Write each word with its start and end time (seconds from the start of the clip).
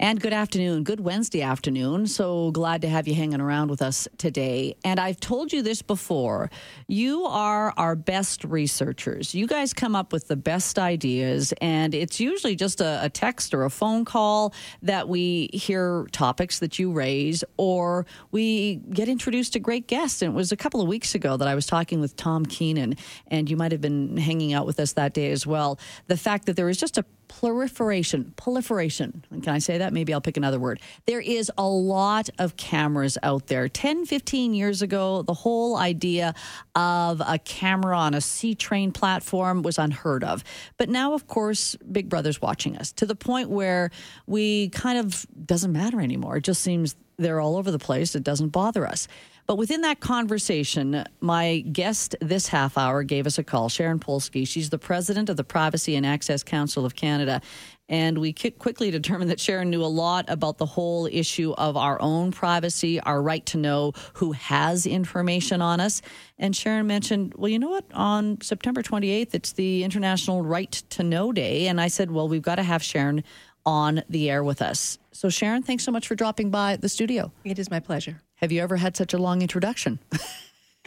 And 0.00 0.20
good 0.20 0.32
afternoon, 0.32 0.84
good 0.84 1.00
Wednesday 1.00 1.42
afternoon. 1.42 2.06
So 2.06 2.52
glad 2.52 2.82
to 2.82 2.88
have 2.88 3.08
you 3.08 3.14
hanging 3.14 3.40
around 3.40 3.68
with 3.68 3.82
us 3.82 4.06
today. 4.16 4.76
And 4.84 5.00
I've 5.00 5.18
told 5.18 5.52
you 5.52 5.60
this 5.60 5.82
before 5.82 6.50
you 6.86 7.24
are 7.24 7.74
our 7.76 7.96
best 7.96 8.44
researchers. 8.44 9.34
You 9.34 9.48
guys 9.48 9.74
come 9.74 9.96
up 9.96 10.12
with 10.12 10.28
the 10.28 10.36
best 10.36 10.78
ideas, 10.78 11.52
and 11.60 11.96
it's 11.96 12.20
usually 12.20 12.54
just 12.54 12.80
a, 12.80 13.00
a 13.02 13.10
text 13.10 13.52
or 13.52 13.64
a 13.64 13.70
phone 13.70 14.04
call 14.04 14.54
that 14.82 15.08
we 15.08 15.50
hear 15.52 16.06
topics 16.12 16.60
that 16.60 16.78
you 16.78 16.92
raise, 16.92 17.42
or 17.56 18.06
we 18.30 18.76
get 18.76 19.08
introduced 19.08 19.54
to 19.54 19.58
great 19.58 19.88
guests. 19.88 20.22
And 20.22 20.32
it 20.32 20.36
was 20.36 20.52
a 20.52 20.56
couple 20.56 20.80
of 20.80 20.86
weeks 20.86 21.16
ago 21.16 21.36
that 21.36 21.48
I 21.48 21.56
was 21.56 21.66
talking 21.66 21.98
with 21.98 22.14
Tom 22.14 22.46
Keenan, 22.46 22.94
and 23.26 23.50
you 23.50 23.56
might 23.56 23.72
have 23.72 23.80
been 23.80 24.16
hanging 24.16 24.52
out 24.52 24.64
with 24.64 24.78
us 24.78 24.92
that 24.92 25.12
day 25.12 25.32
as 25.32 25.44
well. 25.44 25.76
The 26.06 26.16
fact 26.16 26.46
that 26.46 26.54
there 26.54 26.68
is 26.68 26.76
just 26.76 26.98
a 26.98 27.04
proliferation, 27.28 28.32
proliferation. 28.36 29.24
Can 29.30 29.48
I 29.48 29.58
say 29.58 29.78
that? 29.78 29.92
Maybe 29.92 30.12
I'll 30.12 30.20
pick 30.20 30.36
another 30.36 30.58
word. 30.58 30.80
There 31.06 31.20
is 31.20 31.50
a 31.56 31.66
lot 31.66 32.28
of 32.38 32.56
cameras 32.56 33.18
out 33.22 33.46
there. 33.46 33.68
10, 33.68 34.06
15 34.06 34.54
years 34.54 34.82
ago, 34.82 35.22
the 35.22 35.34
whole 35.34 35.76
idea 35.76 36.34
of 36.74 37.20
a 37.24 37.38
camera 37.38 37.96
on 37.96 38.14
a 38.14 38.20
C 38.20 38.54
train 38.54 38.92
platform 38.92 39.62
was 39.62 39.78
unheard 39.78 40.24
of. 40.24 40.42
But 40.76 40.88
now, 40.88 41.14
of 41.14 41.26
course, 41.26 41.76
Big 41.76 42.08
Brother's 42.08 42.40
watching 42.42 42.76
us 42.76 42.92
to 42.92 43.06
the 43.06 43.14
point 43.14 43.50
where 43.50 43.90
we 44.26 44.70
kind 44.70 44.98
of 44.98 45.26
doesn't 45.44 45.72
matter 45.72 46.00
anymore. 46.00 46.38
It 46.38 46.44
just 46.44 46.62
seems 46.62 46.96
they're 47.18 47.40
all 47.40 47.56
over 47.56 47.70
the 47.70 47.78
place. 47.78 48.14
It 48.14 48.24
doesn't 48.24 48.48
bother 48.48 48.86
us. 48.86 49.08
But 49.48 49.56
within 49.56 49.80
that 49.80 50.00
conversation, 50.00 51.06
my 51.22 51.60
guest 51.60 52.14
this 52.20 52.48
half 52.48 52.76
hour 52.76 53.02
gave 53.02 53.26
us 53.26 53.38
a 53.38 53.42
call, 53.42 53.70
Sharon 53.70 53.98
Polsky. 53.98 54.46
She's 54.46 54.68
the 54.68 54.78
president 54.78 55.30
of 55.30 55.38
the 55.38 55.42
Privacy 55.42 55.96
and 55.96 56.04
Access 56.04 56.42
Council 56.42 56.84
of 56.84 56.94
Canada. 56.94 57.40
And 57.88 58.18
we 58.18 58.34
quickly 58.34 58.90
determined 58.90 59.30
that 59.30 59.40
Sharon 59.40 59.70
knew 59.70 59.82
a 59.82 59.86
lot 59.86 60.26
about 60.28 60.58
the 60.58 60.66
whole 60.66 61.06
issue 61.06 61.54
of 61.56 61.78
our 61.78 61.98
own 62.02 62.30
privacy, 62.30 63.00
our 63.00 63.22
right 63.22 63.46
to 63.46 63.56
know 63.56 63.94
who 64.12 64.32
has 64.32 64.84
information 64.84 65.62
on 65.62 65.80
us. 65.80 66.02
And 66.36 66.54
Sharon 66.54 66.86
mentioned, 66.86 67.32
well, 67.34 67.48
you 67.48 67.58
know 67.58 67.70
what? 67.70 67.86
On 67.94 68.38
September 68.42 68.82
28th, 68.82 69.34
it's 69.34 69.52
the 69.52 69.82
International 69.82 70.42
Right 70.42 70.72
to 70.90 71.02
Know 71.02 71.32
Day. 71.32 71.68
And 71.68 71.80
I 71.80 71.88
said, 71.88 72.10
well, 72.10 72.28
we've 72.28 72.42
got 72.42 72.56
to 72.56 72.62
have 72.62 72.82
Sharon 72.82 73.24
on 73.64 74.02
the 74.10 74.28
air 74.28 74.44
with 74.44 74.60
us. 74.60 74.98
So, 75.12 75.30
Sharon, 75.30 75.62
thanks 75.62 75.84
so 75.84 75.90
much 75.90 76.06
for 76.06 76.14
dropping 76.14 76.50
by 76.50 76.76
the 76.76 76.90
studio. 76.90 77.32
It 77.44 77.58
is 77.58 77.70
my 77.70 77.80
pleasure. 77.80 78.20
Have 78.38 78.52
you 78.52 78.60
ever 78.62 78.76
had 78.76 78.96
such 78.96 79.14
a 79.14 79.18
long 79.18 79.42
introduction? 79.42 79.98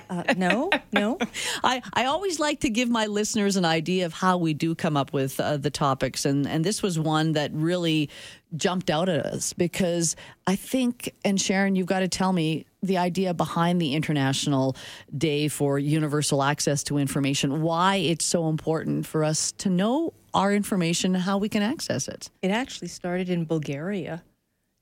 Uh, 0.10 0.34
no, 0.36 0.70
no. 0.92 1.18
I, 1.64 1.82
I 1.94 2.06
always 2.06 2.38
like 2.38 2.60
to 2.62 2.70
give 2.70 2.90
my 2.90 3.06
listeners 3.06 3.56
an 3.56 3.64
idea 3.64 4.06
of 4.06 4.12
how 4.14 4.38
we 4.38 4.54
do 4.54 4.76
come 4.76 4.98
up 4.98 5.14
with 5.14 5.40
uh, 5.40 5.56
the 5.56 5.70
topics. 5.70 6.26
And, 6.26 6.46
and 6.46 6.66
this 6.66 6.84
was 6.84 7.00
one 7.00 7.32
that 7.32 7.50
really 7.54 8.10
jumped 8.58 8.90
out 8.90 9.08
at 9.08 9.26
us 9.26 9.54
because 9.54 10.18
I 10.46 10.58
think, 10.58 11.14
and 11.24 11.40
Sharon, 11.40 11.78
you've 11.78 11.88
got 11.88 12.02
to 12.02 12.10
tell 12.10 12.34
me 12.34 12.66
the 12.84 12.98
idea 12.98 13.34
behind 13.34 13.80
the 13.80 13.96
International 13.96 14.76
Day 15.18 15.48
for 15.48 15.80
Universal 15.80 16.44
Access 16.44 16.84
to 16.84 16.98
Information, 16.98 17.62
why 17.62 17.96
it's 17.96 18.26
so 18.26 18.50
important 18.50 19.06
for 19.06 19.24
us 19.24 19.54
to 19.60 19.70
know 19.70 20.14
our 20.34 20.54
information 20.54 21.16
and 21.16 21.24
how 21.24 21.38
we 21.38 21.48
can 21.48 21.62
access 21.62 22.10
it. 22.10 22.30
It 22.42 22.52
actually 22.52 22.90
started 22.90 23.30
in 23.30 23.46
Bulgaria. 23.46 24.24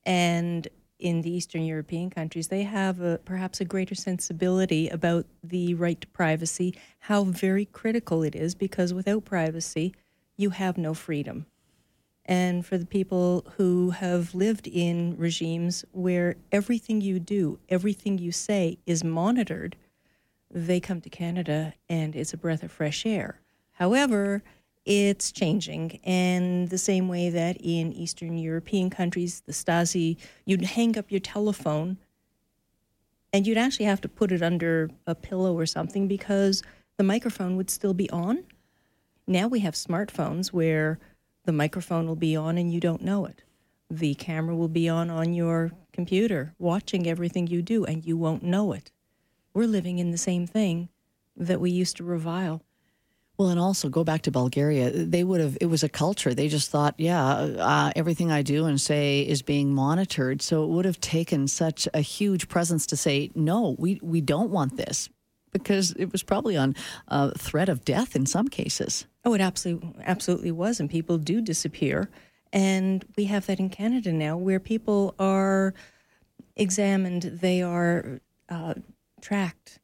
And 0.08 0.68
in 1.00 1.22
the 1.22 1.32
Eastern 1.32 1.64
European 1.64 2.10
countries, 2.10 2.50
they 2.50 2.64
have 2.64 3.00
a, 3.00 3.20
perhaps 3.24 3.62
a 3.62 3.66
greater 3.66 3.96
sensibility 3.96 4.90
about 4.90 5.26
the 5.42 5.74
right 5.74 6.00
to 6.02 6.08
privacy, 6.08 6.76
how 7.00 7.24
very 7.24 7.66
critical 7.66 8.22
it 8.22 8.36
is, 8.36 8.54
because 8.54 8.94
without 8.94 9.26
privacy, 9.26 9.96
you 10.38 10.52
have 10.52 10.78
no 10.78 10.94
freedom. 10.94 11.46
And 12.26 12.66
for 12.66 12.78
the 12.78 12.86
people 12.86 13.46
who 13.58 13.90
have 13.92 14.36
lived 14.36 14.68
in 14.68 15.18
regimes 15.18 15.84
where 15.92 16.36
everything 16.52 17.02
you 17.02 17.20
do, 17.20 17.60
everything 17.70 18.20
you 18.20 18.32
say 18.32 18.78
is 18.86 19.04
monitored, 19.04 19.76
they 20.52 20.80
come 20.80 21.02
to 21.02 21.10
Canada 21.10 21.74
and 21.90 22.16
it's 22.16 22.34
a 22.34 22.38
breath 22.38 22.62
of 22.62 22.72
fresh 22.72 23.06
air. 23.06 23.40
However, 23.72 24.44
it's 24.86 25.32
changing. 25.32 26.00
And 26.04 26.70
the 26.70 26.78
same 26.78 27.08
way 27.08 27.30
that 27.30 27.58
in 27.60 27.94
Eastern 27.94 28.38
European 28.38 28.90
countries, 28.90 29.42
the 29.46 29.52
Stasi, 29.52 30.18
you'd 30.46 30.64
hang 30.64 30.98
up 30.98 31.12
your 31.12 31.20
telephone 31.20 31.98
and 33.32 33.46
you'd 33.46 33.58
actually 33.58 33.86
have 33.86 34.02
to 34.02 34.10
put 34.10 34.32
it 34.32 34.42
under 34.42 34.90
a 35.06 35.14
pillow 35.14 35.58
or 35.58 35.66
something 35.66 36.08
because 36.08 36.64
the 36.98 37.04
microphone 37.04 37.56
would 37.56 37.70
still 37.70 37.94
be 37.94 38.10
on. 38.10 38.44
Now 39.28 39.48
we 39.48 39.60
have 39.60 39.76
smartphones 39.76 40.48
where 40.48 41.00
the 41.46 41.52
microphone 41.52 42.08
will 42.08 42.16
be 42.16 42.36
on 42.36 42.58
and 42.58 42.74
you 42.74 42.80
don't 42.80 43.04
know 43.04 43.26
it. 43.26 43.44
The 43.92 44.16
camera 44.16 44.56
will 44.56 44.68
be 44.68 44.90
on 44.90 45.10
on 45.10 45.34
your 45.34 45.72
computer, 45.94 46.54
watching 46.58 47.08
everything 47.08 47.48
you 47.48 47.62
do, 47.62 47.86
and 47.86 48.06
you 48.06 48.18
won't 48.18 48.44
know 48.44 48.72
it. 48.74 48.92
We're 49.54 49.66
living 49.68 50.00
in 50.00 50.12
the 50.12 50.18
same 50.18 50.46
thing 50.46 50.90
that 51.36 51.60
we 51.60 51.72
used 51.72 51.98
to 51.98 52.04
revile 52.04 52.62
well, 53.40 53.48
and 53.48 53.60
also 53.60 53.88
go 53.88 54.04
back 54.04 54.22
to 54.24 54.32
Bulgaria. 54.32 54.92
They 54.92 55.24
would 55.24 55.40
have, 55.40 55.58
it 55.62 55.68
was 55.68 55.82
a 55.82 55.88
culture. 55.88 56.34
They 56.34 56.50
just 56.50 56.70
thought, 56.70 56.94
yeah, 56.98 57.26
uh, 57.26 57.92
everything 57.96 58.34
I 58.34 58.42
do 58.42 58.66
and 58.66 58.80
say 58.80 59.22
is 59.22 59.42
being 59.42 59.74
monitored. 59.74 60.42
So 60.42 60.66
it 60.66 60.68
would 60.68 60.84
have 60.84 61.00
taken 61.00 61.48
such 61.48 61.88
a 61.94 62.02
huge 62.02 62.50
presence 62.50 62.86
to 62.88 62.98
say, 62.98 63.32
no, 63.36 63.78
we, 63.80 63.98
we 64.04 64.20
don't 64.20 64.50
want 64.50 64.76
this 64.76 65.10
because 65.54 65.92
it 65.94 66.12
was 66.12 66.22
probably 66.22 66.58
on 66.58 66.76
uh, 67.08 67.32
threat 67.38 67.70
of 67.70 67.86
death 67.86 68.14
in 68.14 68.26
some 68.26 68.50
cases. 68.50 69.08
Oh, 69.24 69.34
it 69.34 69.42
absolutely, 69.42 69.94
absolutely 70.04 70.52
was. 70.52 70.82
And 70.82 70.90
people 70.90 71.18
do 71.18 71.40
disappear. 71.40 72.10
And 72.52 73.06
we 73.16 73.24
have 73.26 73.46
that 73.46 73.60
in 73.62 73.70
Canada 73.70 74.12
now 74.12 74.36
where 74.36 74.60
people 74.60 75.16
are 75.18 75.74
examined, 76.58 77.22
they 77.24 77.62
are 77.62 78.20
uh, 78.50 78.74
tracked 79.22 79.79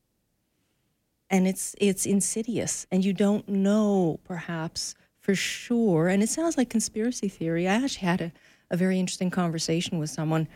and 1.29 1.47
it's 1.47 1.75
it's 1.79 2.05
insidious 2.05 2.85
and 2.91 3.03
you 3.03 3.13
don't 3.13 3.47
know 3.47 4.19
perhaps 4.23 4.95
for 5.19 5.35
sure 5.35 6.07
and 6.07 6.21
it 6.21 6.29
sounds 6.29 6.57
like 6.57 6.69
conspiracy 6.69 7.27
theory 7.27 7.67
i 7.67 7.73
actually 7.73 8.05
had 8.05 8.21
a, 8.21 8.31
a 8.71 8.77
very 8.77 8.99
interesting 8.99 9.29
conversation 9.29 9.97
with 9.97 10.09
someone 10.09 10.47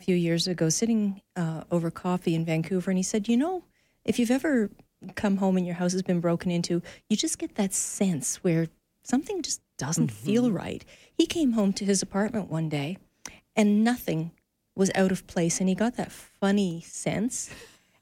a 0.00 0.04
few 0.04 0.16
years 0.16 0.46
ago 0.46 0.68
sitting 0.68 1.20
uh, 1.36 1.62
over 1.70 1.90
coffee 1.90 2.34
in 2.34 2.44
vancouver 2.44 2.90
and 2.90 2.98
he 2.98 3.02
said 3.02 3.28
you 3.28 3.36
know 3.36 3.64
if 4.04 4.18
you've 4.18 4.30
ever 4.30 4.70
come 5.14 5.36
home 5.36 5.56
and 5.56 5.66
your 5.66 5.74
house 5.74 5.92
has 5.92 6.02
been 6.02 6.20
broken 6.20 6.50
into 6.50 6.82
you 7.08 7.16
just 7.16 7.38
get 7.38 7.54
that 7.56 7.74
sense 7.74 8.36
where 8.36 8.68
something 9.02 9.42
just 9.42 9.60
doesn't 9.76 10.10
mm-hmm. 10.10 10.26
feel 10.26 10.50
right 10.50 10.84
he 11.12 11.26
came 11.26 11.52
home 11.52 11.72
to 11.72 11.84
his 11.84 12.00
apartment 12.00 12.50
one 12.50 12.68
day 12.68 12.96
and 13.54 13.84
nothing 13.84 14.30
was 14.74 14.90
out 14.94 15.12
of 15.12 15.26
place 15.26 15.60
and 15.60 15.68
he 15.68 15.74
got 15.74 15.96
that 15.96 16.10
funny 16.10 16.80
sense 16.80 17.50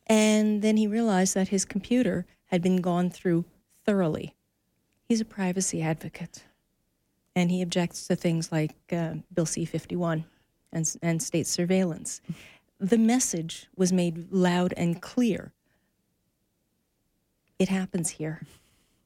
and 0.06 0.62
then 0.62 0.76
he 0.76 0.86
realized 0.86 1.34
that 1.34 1.48
his 1.48 1.64
computer 1.64 2.26
had 2.46 2.62
been 2.62 2.80
gone 2.80 3.10
through 3.10 3.44
thoroughly. 3.84 4.34
He's 5.04 5.20
a 5.20 5.24
privacy 5.24 5.82
advocate, 5.82 6.44
and 7.34 7.50
he 7.50 7.62
objects 7.62 8.06
to 8.06 8.16
things 8.16 8.52
like 8.52 8.74
uh, 8.90 9.14
Bill 9.32 9.46
C 9.46 9.64
51 9.64 10.24
and, 10.72 10.96
and 11.02 11.22
state 11.22 11.46
surveillance. 11.46 12.20
The 12.78 12.98
message 12.98 13.68
was 13.76 13.92
made 13.92 14.32
loud 14.32 14.74
and 14.76 15.00
clear. 15.00 15.52
It 17.58 17.68
happens 17.68 18.10
here. 18.10 18.42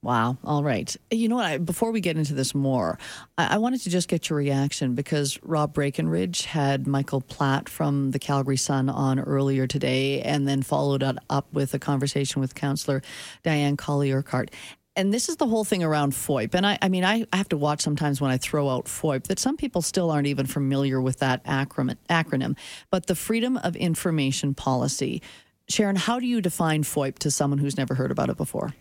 Wow. 0.03 0.37
All 0.45 0.63
right. 0.63 0.95
You 1.11 1.29
know 1.29 1.37
what? 1.37 1.47
I, 1.47 1.59
before 1.59 1.91
we 1.91 2.01
get 2.01 2.17
into 2.17 2.35
this 2.35 2.55
more, 2.55 2.99
I, 3.39 3.55
I, 3.55 3.59
wanted 3.59 3.81
to 3.83 3.91
just 3.91 4.09
get 4.09 4.29
your 4.29 4.37
reaction 4.37 4.95
because 4.95 5.43
Rob 5.43 5.73
Breckenridge 5.73 6.45
had 6.45 6.87
Michael 6.87 7.21
Platt 7.21 7.69
from 7.69 8.13
the 8.13 8.19
Calgary 8.19 8.57
Sun 8.57 8.89
on 8.89 9.19
earlier 9.19 9.67
today 9.67 10.21
and 10.23 10.47
then 10.47 10.63
followed 10.63 11.03
up 11.03 11.53
with 11.53 11.75
a 11.75 11.79
conversation 11.79 12.41
with 12.41 12.55
Councillor 12.55 13.03
Diane 13.43 13.77
Colley-Urquhart. 13.77 14.51
And 14.95 15.13
this 15.13 15.29
is 15.29 15.37
the 15.37 15.47
whole 15.47 15.65
thing 15.65 15.83
around 15.83 16.13
FOIP. 16.13 16.55
And 16.55 16.67
I, 16.67 16.79
I 16.81 16.89
mean, 16.89 17.05
I, 17.05 17.27
I 17.33 17.37
have 17.37 17.49
to 17.51 17.57
watch 17.57 17.83
sometimes 17.83 18.21
when 18.21 18.31
I 18.31 18.39
throw 18.39 18.71
out 18.71 18.87
FOIP 18.87 19.25
that 19.25 19.39
some 19.39 19.57
people 19.57 19.83
still 19.83 20.11
aren't 20.11 20.27
even 20.27 20.47
familiar 20.47 21.01
with 21.01 21.19
that 21.19 21.45
acronym. 21.45 21.97
acronym. 22.09 22.57
But 22.91 23.07
the 23.07 23.15
Freedom 23.15 23.59
of 23.59 23.77
Information 23.77 24.55
Policy. 24.55 25.21
Sharon, 25.69 25.97
how 25.97 26.21
do 26.21 26.27
you 26.27 26.41
define 26.41 26.85
FOIP 26.85 27.19
to 27.19 27.31
someone 27.31 27.59
who's 27.59 27.77
never 27.77 27.95
heard 27.95 28.11
about 28.11 28.31
it 28.31 28.37
before? 28.37 28.73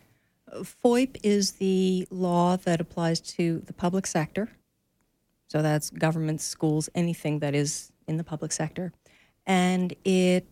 FOIP 0.64 1.18
is 1.24 1.54
the 1.54 2.08
law 2.10 2.58
that 2.58 2.82
applies 2.82 3.20
to 3.22 3.60
the 3.66 3.74
public 3.74 4.08
sector. 4.08 4.50
So 5.48 5.62
that's 5.62 5.90
government, 5.90 6.42
schools, 6.42 6.90
anything 6.96 7.40
that 7.40 7.54
is 7.54 7.92
in 8.08 8.18
the 8.18 8.24
public 8.24 8.52
sector. 8.52 8.92
And 9.46 9.94
it 10.04 10.48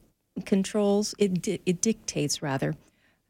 controls, 0.46 1.16
it, 1.18 1.48
it 1.48 1.82
dictates 1.82 2.42
rather, 2.42 2.76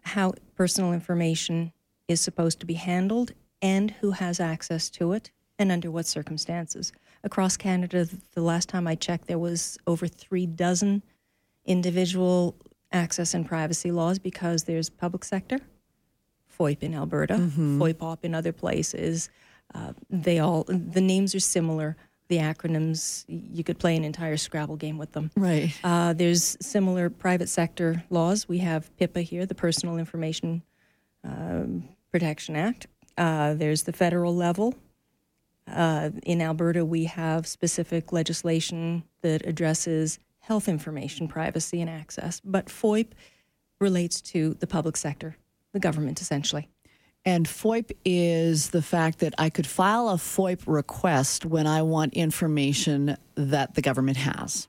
how 0.03 0.33
personal 0.55 0.93
information 0.93 1.71
is 2.07 2.19
supposed 2.21 2.59
to 2.59 2.65
be 2.65 2.73
handled 2.73 3.31
and 3.61 3.91
who 4.01 4.11
has 4.11 4.39
access 4.39 4.89
to 4.89 5.13
it 5.13 5.31
and 5.57 5.71
under 5.71 5.89
what 5.89 6.05
circumstances. 6.05 6.91
Across 7.23 7.57
Canada, 7.57 8.07
the 8.33 8.41
last 8.41 8.67
time 8.67 8.85
I 8.85 8.95
checked, 8.95 9.27
there 9.27 9.39
was 9.39 9.77
over 9.87 10.07
three 10.07 10.45
dozen 10.45 11.01
individual 11.65 12.55
access 12.91 13.33
and 13.33 13.45
privacy 13.45 13.91
laws 13.91 14.19
because 14.19 14.63
there's 14.63 14.89
public 14.89 15.23
sector, 15.23 15.59
FOIP 16.57 16.83
in 16.83 16.93
Alberta, 16.93 17.35
FOIPOP 17.35 18.19
in 18.23 18.35
other 18.35 18.51
places. 18.51 19.29
Uh, 19.73 19.93
they 20.09 20.39
all 20.39 20.65
the 20.67 21.01
names 21.01 21.33
are 21.33 21.39
similar. 21.39 21.95
The 22.29 22.37
acronyms 22.37 23.25
you 23.27 23.63
could 23.63 23.79
play 23.79 23.95
an 23.95 24.03
entire 24.03 24.37
Scrabble 24.37 24.77
game 24.77 24.97
with 24.97 25.11
them. 25.11 25.29
Right. 25.35 25.73
Uh, 25.83 26.13
there's 26.13 26.57
similar 26.61 27.09
private 27.09 27.49
sector 27.49 28.03
laws. 28.09 28.47
We 28.47 28.59
have 28.59 28.89
PIPA 28.97 29.23
here, 29.23 29.45
the 29.45 29.55
Personal 29.55 29.97
Information 29.97 30.63
um, 31.23 31.89
Protection 32.11 32.55
Act. 32.55 32.87
Uh, 33.17 33.53
there's 33.53 33.83
the 33.83 33.93
federal 33.93 34.35
level. 34.35 34.73
Uh, 35.67 36.09
in 36.23 36.41
Alberta, 36.41 36.83
we 36.83 37.05
have 37.05 37.47
specific 37.47 38.11
legislation 38.11 39.03
that 39.21 39.45
addresses 39.45 40.19
health 40.39 40.67
information 40.67 41.27
privacy 41.27 41.79
and 41.79 41.89
access. 41.89 42.41
But 42.43 42.67
FOIP 42.67 43.07
relates 43.79 44.21
to 44.21 44.55
the 44.55 44.67
public 44.67 44.97
sector, 44.97 45.37
the 45.73 45.79
government 45.79 46.21
essentially. 46.21 46.69
And 47.25 47.47
FOIP 47.47 47.91
is 48.03 48.71
the 48.71 48.81
fact 48.81 49.19
that 49.19 49.33
I 49.37 49.49
could 49.49 49.67
file 49.67 50.09
a 50.09 50.15
FOIP 50.15 50.63
request 50.65 51.45
when 51.45 51.67
I 51.67 51.81
want 51.81 52.13
information 52.13 53.15
that 53.35 53.75
the 53.75 53.81
government 53.81 54.17
has. 54.17 54.67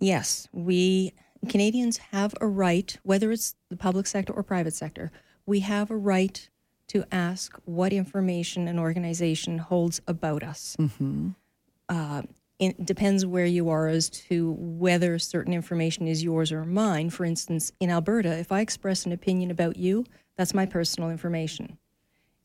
Yes, 0.00 0.48
we 0.52 1.12
Canadians 1.48 1.96
have 1.98 2.34
a 2.40 2.46
right, 2.46 2.96
whether 3.02 3.30
it's 3.32 3.54
the 3.68 3.76
public 3.76 4.06
sector 4.06 4.32
or 4.32 4.42
private 4.42 4.74
sector, 4.74 5.10
we 5.46 5.60
have 5.60 5.90
a 5.90 5.96
right 5.96 6.48
to 6.88 7.04
ask 7.10 7.58
what 7.64 7.92
information 7.92 8.68
an 8.68 8.78
organization 8.78 9.58
holds 9.58 10.00
about 10.06 10.42
us. 10.42 10.76
Uh, 11.88 12.22
it 12.58 12.84
depends 12.84 13.26
where 13.26 13.46
you 13.46 13.68
are 13.70 13.88
as 13.88 14.08
to 14.08 14.52
whether 14.58 15.18
certain 15.18 15.52
information 15.52 16.06
is 16.06 16.22
yours 16.22 16.52
or 16.52 16.64
mine. 16.64 17.10
For 17.10 17.24
instance, 17.24 17.72
in 17.80 17.90
Alberta, 17.90 18.38
if 18.38 18.52
I 18.52 18.60
express 18.60 19.04
an 19.04 19.12
opinion 19.12 19.50
about 19.50 19.76
you, 19.76 20.04
that's 20.36 20.54
my 20.54 20.66
personal 20.66 21.10
information. 21.10 21.78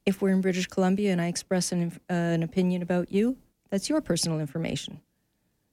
If 0.06 0.22
we're 0.22 0.32
in 0.32 0.42
British 0.42 0.68
Columbia 0.68 1.12
and 1.12 1.22
I 1.22 1.28
express 1.28 1.72
an, 1.72 2.00
uh, 2.10 2.14
an 2.14 2.44
opinion 2.44 2.82
about 2.82 3.12
you, 3.12 3.38
that's 3.70 3.90
your 3.90 4.02
personal 4.02 4.40
information. 4.40 5.02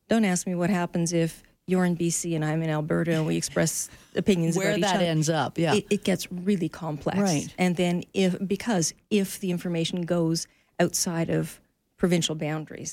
Don't 0.09 0.25
ask 0.25 0.47
me 0.47 0.55
what 0.55 0.71
happens 0.71 1.13
if 1.13 1.43
you're 1.67 1.85
in 1.85 1.97
BC 1.97 2.35
and 2.35 2.45
I'm 2.45 2.63
in 2.63 2.69
Alberta 2.69 3.13
and 3.13 3.27
we 3.27 3.37
express 3.37 3.89
opinions 4.15 4.57
Where 4.57 4.69
about 4.69 4.79
each 4.79 4.85
that 4.85 4.97
other. 4.97 5.05
ends 5.05 5.31
up, 5.31 5.59
yeah. 5.59 5.75
It, 5.75 5.87
it 5.89 6.05
gets 6.05 6.31
really 6.31 6.69
complex. 6.69 7.19
Right. 7.19 7.55
And 7.57 7.77
then 7.77 8.05
if 8.13 8.37
because 8.47 8.93
if 9.11 9.41
the 9.41 9.51
information 9.51 10.03
goes 10.03 10.47
outside 10.79 11.31
of 11.31 11.61
provincial 11.97 12.35
boundaries, 12.35 12.93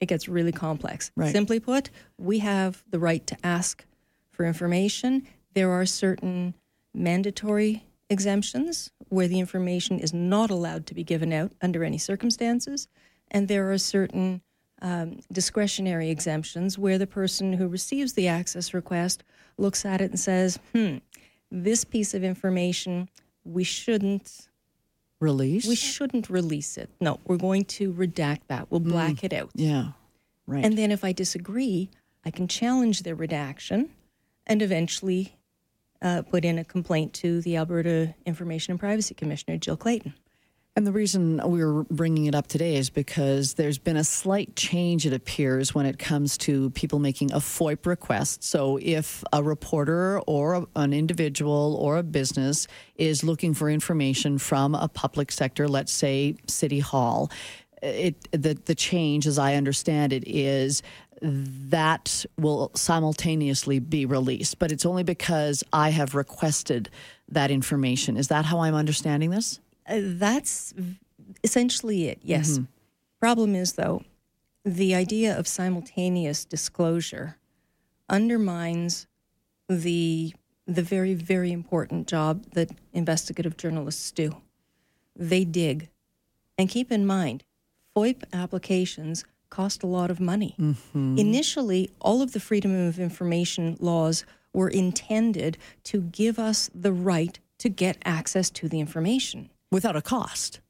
it 0.00 0.06
gets 0.06 0.28
really 0.28 0.52
complex. 0.52 1.10
Right. 1.16 1.32
Simply 1.32 1.60
put, 1.60 1.90
we 2.18 2.40
have 2.40 2.82
the 2.90 2.98
right 2.98 3.26
to 3.26 3.36
ask 3.44 3.84
for 4.30 4.44
information. 4.44 5.26
There 5.54 5.70
are 5.70 5.86
certain 5.86 6.54
mandatory 6.94 7.84
exemptions 8.08 8.90
where 9.08 9.28
the 9.28 9.40
information 9.40 9.98
is 9.98 10.12
not 10.12 10.50
allowed 10.50 10.86
to 10.86 10.94
be 10.94 11.04
given 11.04 11.32
out 11.32 11.52
under 11.60 11.84
any 11.84 11.98
circumstances, 11.98 12.88
and 13.30 13.48
there 13.48 13.70
are 13.72 13.78
certain 13.78 14.42
um, 14.82 15.20
discretionary 15.32 16.10
exemptions 16.10 16.78
where 16.78 16.98
the 16.98 17.06
person 17.06 17.54
who 17.54 17.66
receives 17.66 18.12
the 18.12 18.28
access 18.28 18.74
request 18.74 19.24
looks 19.56 19.84
at 19.84 20.00
it 20.00 20.10
and 20.10 20.20
says, 20.20 20.58
"Hmm, 20.74 20.98
this 21.50 21.84
piece 21.84 22.12
of 22.14 22.22
information 22.22 23.08
we 23.44 23.64
shouldn't 23.64 24.48
Release? 25.20 25.66
we 25.66 25.74
shouldn't 25.74 26.28
release 26.28 26.76
it. 26.76 26.90
No, 27.00 27.20
we're 27.24 27.38
going 27.38 27.64
to 27.64 27.92
redact 27.92 28.42
that. 28.48 28.70
We'll 28.70 28.80
black 28.80 29.24
it 29.24 29.32
out." 29.32 29.50
yeah. 29.54 29.92
Right. 30.46 30.64
And 30.64 30.78
then 30.78 30.92
if 30.92 31.02
I 31.02 31.12
disagree, 31.12 31.90
I 32.24 32.30
can 32.30 32.46
challenge 32.46 33.02
their 33.02 33.16
redaction 33.16 33.90
and 34.46 34.62
eventually 34.62 35.36
uh, 36.00 36.22
put 36.22 36.44
in 36.44 36.58
a 36.58 36.64
complaint 36.64 37.14
to 37.14 37.40
the 37.40 37.56
Alberta 37.56 38.14
Information 38.24 38.72
and 38.72 38.80
Privacy 38.80 39.14
Commissioner, 39.14 39.56
Jill 39.56 39.76
Clayton. 39.76 40.14
And 40.76 40.86
the 40.86 40.92
reason 40.92 41.40
we're 41.42 41.84
bringing 41.84 42.26
it 42.26 42.34
up 42.34 42.48
today 42.48 42.76
is 42.76 42.90
because 42.90 43.54
there's 43.54 43.78
been 43.78 43.96
a 43.96 44.04
slight 44.04 44.56
change, 44.56 45.06
it 45.06 45.14
appears, 45.14 45.74
when 45.74 45.86
it 45.86 45.98
comes 45.98 46.36
to 46.38 46.68
people 46.70 46.98
making 46.98 47.32
a 47.32 47.38
FOIP 47.38 47.86
request. 47.86 48.44
So 48.44 48.78
if 48.82 49.24
a 49.32 49.42
reporter 49.42 50.20
or 50.26 50.52
a, 50.52 50.66
an 50.76 50.92
individual 50.92 51.78
or 51.80 51.96
a 51.96 52.02
business 52.02 52.68
is 52.96 53.24
looking 53.24 53.54
for 53.54 53.70
information 53.70 54.36
from 54.36 54.74
a 54.74 54.86
public 54.86 55.32
sector, 55.32 55.66
let's 55.66 55.92
say 55.92 56.36
City 56.46 56.80
Hall, 56.80 57.30
it 57.82 58.28
the 58.32 58.52
the 58.66 58.74
change, 58.74 59.26
as 59.26 59.38
I 59.38 59.54
understand 59.54 60.12
it, 60.12 60.24
is 60.26 60.82
that 61.22 62.26
will 62.36 62.70
simultaneously 62.74 63.78
be 63.78 64.04
released, 64.04 64.58
but 64.58 64.70
it's 64.72 64.84
only 64.84 65.04
because 65.04 65.64
I 65.72 65.88
have 65.88 66.14
requested 66.14 66.90
that 67.30 67.50
information. 67.50 68.18
Is 68.18 68.28
that 68.28 68.44
how 68.44 68.60
I'm 68.60 68.74
understanding 68.74 69.30
this? 69.30 69.58
Uh, 69.88 70.00
that's 70.02 70.74
essentially 71.44 72.08
it, 72.08 72.18
yes. 72.22 72.58
Problem 73.20 73.54
is, 73.54 73.74
though, 73.74 74.02
the 74.64 74.94
idea 74.94 75.36
of 75.38 75.46
simultaneous 75.46 76.44
disclosure 76.44 77.36
undermines 78.08 79.06
the 79.68 80.34
the 80.68 80.82
very 80.82 81.14
very 81.14 81.52
important 81.52 82.08
job 82.08 82.44
that 82.52 82.70
investigative 82.92 83.56
journalists 83.56 84.10
do. 84.10 84.36
They 85.14 85.44
dig, 85.44 85.88
and 86.58 86.68
keep 86.68 86.90
in 86.90 87.06
mind, 87.06 87.44
FOIP 87.96 88.24
applications 88.32 89.24
cost 89.48 89.82
a 89.82 89.86
lot 89.86 90.10
of 90.10 90.18
money. 90.20 90.54
Initially, 91.18 91.90
all 92.00 92.20
of 92.20 92.32
the 92.32 92.40
freedom 92.40 92.74
of 92.74 92.98
information 92.98 93.76
laws 93.80 94.24
were 94.52 94.68
intended 94.68 95.56
to 95.84 96.02
give 96.02 96.38
us 96.38 96.68
the 96.74 96.92
right 96.92 97.38
to 97.58 97.68
get 97.68 97.96
access 98.04 98.50
to 98.50 98.68
the 98.68 98.80
information 98.80 99.48
Without 99.70 99.96
a 99.96 100.02
cost. 100.02 100.60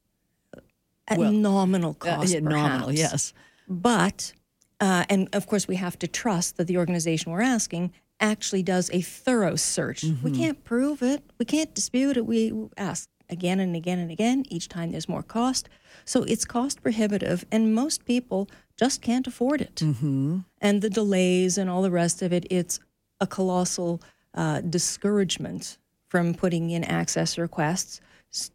at 1.09 1.19
Well, 1.19 1.31
nominal 1.33 1.91
Uh, 2.01 2.05
cost. 2.17 2.33
yeah, 2.33 2.41
nominal, 2.41 2.93
yes. 2.93 3.33
But, 3.69 4.33
uh, 4.81 5.05
and 5.09 5.29
of 5.33 5.47
course, 5.47 5.69
we 5.69 5.77
have 5.77 5.97
to 6.01 6.09
trust 6.09 6.57
that 6.57 6.67
the 6.67 6.77
organization 6.79 7.31
we're 7.31 7.43
asking 7.43 7.93
actually 8.19 8.63
does 8.65 8.91
a 8.93 9.01
thorough 9.03 9.55
search. 9.55 10.03
We 10.03 10.11
Mm-hmm. 10.11 10.35
can't 10.35 10.65
prove 10.65 11.03
it, 11.03 11.23
we 11.39 11.45
can't 11.45 11.73
dispute 11.75 12.17
it. 12.17 12.27
We 12.27 12.53
ask 12.77 13.09
again 13.31 13.61
and 13.61 13.77
again 13.77 13.99
and 14.01 14.11
again. 14.11 14.45
Each 14.49 14.69
time 14.69 14.91
there's 14.91 15.09
more 15.09 15.23
cost. 15.23 15.69
So 16.05 16.25
it's 16.25 16.45
cost 16.45 16.83
prohibitive, 16.83 17.45
and 17.53 17.73
most 17.75 18.05
people 18.05 18.49
just 18.77 19.01
can't 19.01 19.27
afford 19.29 19.61
it. 19.61 19.77
Mm-hmm. 19.77 20.39
And 20.61 20.83
the 20.83 20.91
delays 20.91 21.57
and 21.59 21.71
all 21.71 21.83
the 21.83 21.91
rest 21.91 22.21
of 22.23 22.33
it, 22.33 22.47
it's 22.51 22.81
a 23.21 23.27
colossal 23.29 24.01
uh, 24.35 24.61
discouragement 24.61 25.79
from 26.09 26.35
putting 26.35 26.71
in 26.71 26.83
access 26.85 27.39
requests 27.39 28.01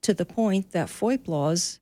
to 0.02 0.14
the 0.14 0.26
point 0.26 0.72
that 0.72 0.88
FOIP 0.88 1.28
laws 1.28 1.80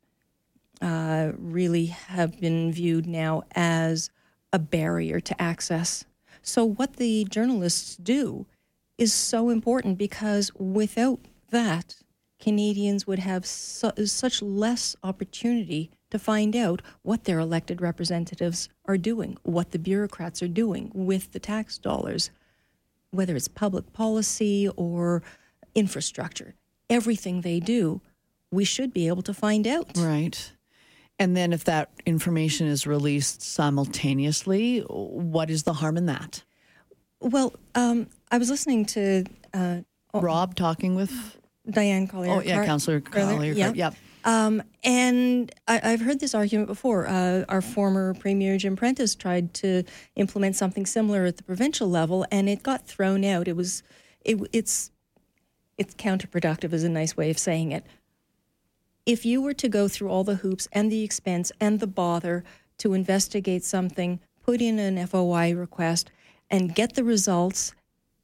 uh, 0.81 1.31
really 1.37 1.87
have 1.87 2.39
been 2.39 2.71
viewed 2.71 3.05
now 3.05 3.43
as 3.53 4.09
a 4.53 4.59
barrier 4.59 5.19
to 5.19 5.41
access. 5.41 6.05
So, 6.41 6.63
what 6.65 6.95
the 6.95 7.25
journalists 7.25 7.97
do 7.97 8.45
is 8.97 9.13
so 9.13 9.49
important 9.49 9.97
because 9.97 10.51
without 10.55 11.19
that, 11.51 11.97
Canadians 12.39 13.05
would 13.05 13.19
have 13.19 13.45
su- 13.45 14.05
such 14.05 14.41
less 14.41 14.95
opportunity 15.03 15.91
to 16.09 16.17
find 16.17 16.55
out 16.55 16.81
what 17.01 17.25
their 17.25 17.39
elected 17.39 17.81
representatives 17.81 18.69
are 18.85 18.97
doing, 18.97 19.37
what 19.43 19.71
the 19.71 19.79
bureaucrats 19.79 20.41
are 20.41 20.47
doing 20.47 20.91
with 20.93 21.31
the 21.33 21.39
tax 21.39 21.77
dollars, 21.77 22.31
whether 23.11 23.35
it's 23.35 23.47
public 23.47 23.91
policy 23.93 24.69
or 24.75 25.21
infrastructure. 25.75 26.55
Everything 26.89 27.41
they 27.41 27.59
do, 27.59 28.01
we 28.51 28.65
should 28.65 28.93
be 28.93 29.07
able 29.07 29.21
to 29.23 29.33
find 29.33 29.67
out. 29.67 29.97
Right. 29.97 30.51
And 31.19 31.35
then 31.35 31.51
if 31.53 31.65
that 31.65 31.91
information 32.05 32.67
is 32.67 32.87
released 32.87 33.41
simultaneously, 33.41 34.79
what 34.79 35.49
is 35.49 35.63
the 35.63 35.73
harm 35.73 35.97
in 35.97 36.05
that? 36.05 36.43
Well, 37.19 37.53
um, 37.75 38.07
I 38.31 38.37
was 38.37 38.49
listening 38.49 38.85
to 38.87 39.25
uh, 39.53 39.79
Rob 40.13 40.55
talking 40.55 40.95
with 40.95 41.11
Diane 41.69 42.07
Collier. 42.07 42.31
Oh 42.31 42.39
yeah, 42.41 42.65
Councillor 42.65 43.01
Collier. 43.01 43.51
Yeah. 43.51 43.73
Yep. 43.73 43.95
Um, 44.25 44.63
and 44.83 45.51
I, 45.67 45.81
I've 45.83 46.01
heard 46.01 46.19
this 46.19 46.35
argument 46.35 46.67
before. 46.67 47.07
Uh, 47.07 47.45
our 47.49 47.61
former 47.61 48.13
Premier 48.13 48.57
Jim 48.57 48.75
Prentice 48.75 49.15
tried 49.15 49.53
to 49.55 49.83
implement 50.15 50.55
something 50.55 50.85
similar 50.85 51.25
at 51.25 51.37
the 51.37 51.43
provincial 51.43 51.89
level, 51.89 52.25
and 52.31 52.49
it 52.49 52.63
got 52.63 52.85
thrown 52.85 53.23
out. 53.23 53.47
It 53.47 53.55
was, 53.55 53.83
it, 54.23 54.37
it's, 54.53 54.91
it's 55.79 55.95
counterproductive, 55.95 56.73
is 56.73 56.83
a 56.83 56.89
nice 56.89 57.17
way 57.17 57.31
of 57.31 57.39
saying 57.39 57.71
it. 57.71 57.85
If 59.05 59.25
you 59.25 59.41
were 59.41 59.53
to 59.53 59.69
go 59.69 59.87
through 59.87 60.09
all 60.09 60.25
the 60.25 60.35
hoops 60.35 60.67
and 60.71 60.91
the 60.91 61.03
expense 61.03 61.51
and 61.59 61.79
the 61.79 61.87
bother 61.87 62.43
to 62.79 62.93
investigate 62.93 63.63
something, 63.63 64.19
put 64.45 64.61
in 64.61 64.77
an 64.77 65.07
FOI 65.07 65.55
request, 65.55 66.11
and 66.51 66.75
get 66.75 66.95
the 66.95 67.03
results, 67.03 67.73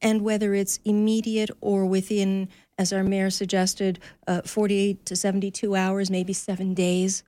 and 0.01 0.21
whether 0.21 0.53
it's 0.53 0.79
immediate 0.83 1.49
or 1.61 1.85
within, 1.85 2.49
as 2.77 2.91
our 2.91 3.03
mayor 3.03 3.29
suggested, 3.29 3.99
uh, 4.27 4.41
48 4.41 5.05
to 5.05 5.15
72 5.15 5.75
hours, 5.75 6.11
maybe 6.11 6.33
seven 6.33 6.73
days, 6.73 7.23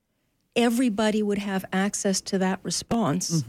everybody 0.56 1.24
would 1.24 1.38
have 1.38 1.64
access 1.72 2.20
to 2.22 2.38
that 2.40 2.60
response. 2.64 3.44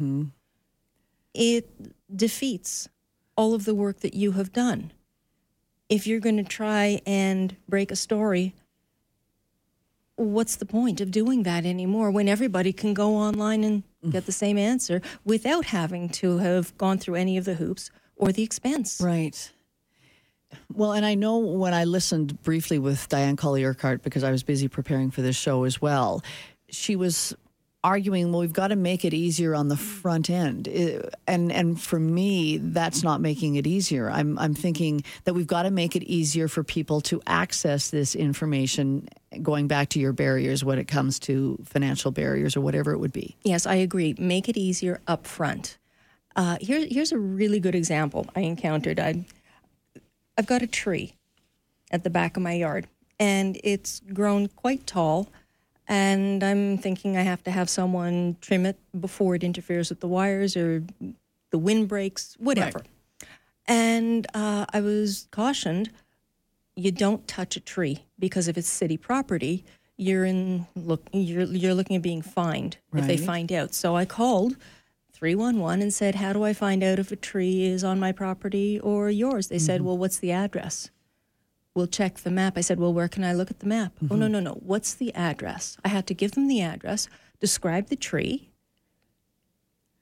It 1.35 1.69
defeats 2.15 2.89
all 3.37 3.53
of 3.53 3.65
the 3.65 3.75
work 3.75 4.01
that 4.01 4.15
you 4.15 4.33
have 4.33 4.53
done. 4.53 4.93
If 5.89 6.07
you're 6.07 6.21
going 6.21 6.37
to 6.37 6.45
try 6.45 7.01
and 7.07 7.57
break 7.69 7.91
a 7.91 7.97
story, 7.97 8.55
what's 10.17 10.57
the 10.57 10.67
point 10.67 11.01
of 11.01 11.11
doing 11.11 11.45
that 11.45 11.65
anymore 11.65 12.11
when 12.11 12.29
everybody 12.29 12.73
can 12.73 12.93
go 12.93 13.15
online 13.15 13.65
and 13.65 13.83
mm. 14.05 14.13
get 14.13 14.27
the 14.27 14.33
same 14.33 14.59
answer 14.59 15.01
without 15.25 15.67
having 15.67 16.09
to 16.11 16.39
have 16.39 16.77
gone 16.77 16.99
through 16.99 17.15
any 17.15 17.39
of 17.39 17.45
the 17.45 17.55
hoops 17.55 17.91
or 18.17 18.33
the 18.33 18.43
expense? 18.43 19.01
Right. 19.03 19.51
Well, 20.73 20.93
and 20.93 21.05
I 21.07 21.15
know 21.15 21.39
when 21.39 21.75
I 21.75 21.85
listened 21.85 22.43
briefly 22.43 22.79
with 22.79 23.09
Diane 23.09 23.37
Colley-Urquhart 23.37 24.03
because 24.03 24.25
I 24.25 24.31
was 24.31 24.43
busy 24.43 24.69
preparing 24.69 25.11
for 25.11 25.23
this 25.23 25.37
show 25.37 25.65
as 25.65 25.81
well, 25.81 26.23
she 26.71 26.97
was 26.97 27.35
arguing, 27.85 28.33
well, 28.33 28.41
we've 28.41 28.53
got 28.53 28.69
to 28.69 28.77
make 28.77 29.05
it 29.05 29.15
easier 29.15 29.55
on 29.55 29.69
the 29.69 29.77
front 29.77 30.31
end, 30.31 30.67
and 30.69 31.53
and 31.53 31.81
for 31.81 31.99
me, 31.99 32.59
that's 32.59 33.03
not 33.03 33.21
making 33.21 33.57
it 33.57 33.67
easier. 33.67 34.11
I'm 34.11 34.39
I'm 34.39 34.55
thinking 34.55 35.05
that 35.25 35.35
we've 35.35 35.47
got 35.47 35.63
to 35.63 35.71
make 35.71 35.95
it 35.95 36.03
easier 36.03 36.49
for 36.49 36.65
people 36.65 37.01
to 37.03 37.23
access 37.27 37.91
this 37.91 38.15
information. 38.15 39.09
Going 39.43 39.69
back 39.69 39.91
to 39.91 40.01
your 40.01 40.13
barriers 40.13 40.65
when 40.65 40.79
it 40.79 40.89
comes 40.89 41.19
to 41.21 41.59
financial 41.65 42.11
barriers 42.11 42.57
or 42.57 42.63
whatever 42.63 42.93
it 42.93 42.99
would 42.99 43.13
be. 43.13 43.37
Yes, 43.45 43.67
I 43.67 43.75
agree. 43.75 44.15
Make 44.19 44.49
it 44.49 44.57
easier 44.57 45.01
up 45.07 45.27
front. 45.27 45.77
Uh, 46.35 46.57
here, 46.61 46.87
here's 46.89 47.13
a 47.13 47.19
really 47.19 47.61
good 47.61 47.75
example 47.75 48.27
I 48.35 48.41
encountered. 48.41 48.99
I, 49.01 49.25
I've 50.39 50.47
got 50.47 50.63
a 50.63 50.67
tree 50.67 51.15
at 51.91 52.05
the 52.05 52.11
back 52.11 52.37
of 52.37 52.43
my 52.43 52.55
yard, 52.55 52.87
and 53.19 53.61
it's 53.65 54.01
grown 54.13 54.47
quite 54.49 54.87
tall. 54.87 55.29
And 55.89 56.45
I'm 56.45 56.79
thinking 56.79 57.17
I 57.17 57.23
have 57.23 57.43
to 57.45 57.51
have 57.51 57.71
someone 57.71 58.37
trim 58.41 58.67
it 58.67 58.79
before 59.01 59.35
it 59.35 59.43
interferes 59.43 59.89
with 59.89 60.01
the 60.01 60.09
wires 60.09 60.57
or 60.57 60.85
the 61.51 61.59
wind 61.59 61.89
breaks, 61.89 62.37
whatever. 62.39 62.83
And 63.67 64.27
uh, 64.35 64.67
I 64.73 64.81
was 64.81 65.29
cautioned 65.31 65.91
you 66.79 66.93
don't 66.93 67.27
touch 67.27 67.57
a 67.57 67.61
tree 67.61 68.05
because 68.21 68.47
if 68.47 68.57
it's 68.57 68.69
city 68.69 68.97
property, 68.97 69.65
you're 69.97 70.25
in 70.25 70.65
look 70.77 71.03
you're 71.13 71.43
you're 71.43 71.75
looking 71.75 71.97
at 71.97 72.03
being 72.03 72.23
fined 72.23 72.77
if 72.95 73.07
they 73.09 73.17
find 73.17 73.51
out. 73.53 73.75
So 73.75 73.97
I 73.97 74.05
called 74.05 74.57
311 75.13 75.83
and 75.83 75.93
said, 75.93 76.15
"How 76.15 76.33
do 76.33 76.45
I 76.45 76.53
find 76.53 76.85
out 76.85 77.01
if 77.01 77.11
a 77.11 77.17
tree 77.17 77.65
is 77.65 77.83
on 77.83 77.99
my 77.99 78.13
property 78.13 78.79
or 78.79 79.11
yours?" 79.11 79.49
They 79.49 79.59
said, 79.59 79.83
"Well, 79.83 79.99
what's 79.99 80.19
the 80.19 80.31
address?" 80.31 80.91
We'll 81.79 81.87
check 81.87 82.17
the 82.17 82.31
map. 82.33 82.59
I 82.59 82.61
said, 82.63 82.81
"Well, 82.81 82.93
where 82.93 83.07
can 83.07 83.23
I 83.23 83.33
look 83.33 83.53
at 83.53 83.61
the 83.61 83.67
map?" 83.67 83.93
Oh, 84.11 84.17
no, 84.17 84.27
no, 84.27 84.41
no. 84.41 84.55
What's 84.55 84.95
the 84.95 85.15
address? 85.15 85.77
I 85.85 85.89
had 85.97 86.09
to 86.09 86.15
give 86.15 86.33
them 86.33 86.49
the 86.49 86.61
address, 86.61 87.09
describe 87.39 87.87
the 87.87 87.95
tree. 87.95 88.49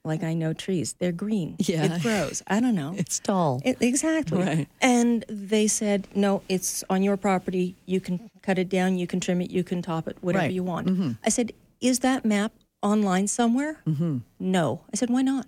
Like 0.02 0.22
I 0.22 0.32
know 0.32 0.54
trees. 0.54 0.94
They're 0.98 1.12
green. 1.12 1.56
Yeah. 1.58 1.96
It 1.96 2.02
grows. 2.02 2.42
I 2.46 2.60
don't 2.60 2.74
know. 2.74 2.94
It's 3.02 3.18
tall. 3.18 3.60
It, 3.62 3.76
exactly. 3.82 4.38
Right. 4.42 4.68
And 4.80 5.24
they 5.28 5.66
said, 5.66 6.08
no, 6.14 6.42
it's 6.48 6.82
on 6.88 7.02
your 7.02 7.18
property. 7.18 7.74
You 7.84 8.00
can 8.00 8.30
cut 8.40 8.56
it 8.58 8.70
down, 8.70 8.96
you 8.96 9.06
can 9.06 9.20
trim 9.20 9.42
it, 9.42 9.50
you 9.50 9.62
can 9.64 9.82
top 9.82 10.08
it, 10.08 10.16
whatever 10.22 10.44
Right. 10.44 10.52
you 10.54 10.62
want. 10.62 11.16
I 11.24 11.28
said, 11.28 11.52
is 11.80 11.98
that 11.98 12.24
map 12.24 12.52
online 12.82 13.26
somewhere? 13.26 13.80
Mm-hmm. 13.86 14.18
No. 14.38 14.80
I 14.94 14.96
said, 14.96 15.10
why 15.10 15.20
not? 15.22 15.44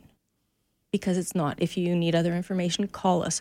Because 0.93 1.17
it's 1.17 1.35
not. 1.35 1.55
If 1.59 1.77
you 1.79 1.95
need 1.97 2.15
other 2.15 2.35
information, 2.35 2.87
call 2.89 3.23
us. 3.25 3.41